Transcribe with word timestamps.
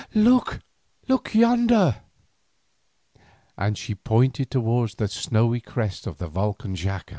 Look 0.15 0.59
yonder!" 1.31 2.01
and 3.55 3.77
she 3.77 3.93
pointed 3.93 4.49
toward 4.49 4.89
the 4.97 5.07
snowy 5.07 5.59
crest 5.61 6.07
of 6.07 6.17
the 6.17 6.27
volcan 6.27 6.75
Xaca. 6.75 7.09